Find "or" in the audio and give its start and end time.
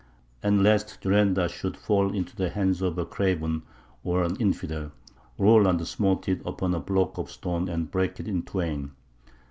4.03-4.23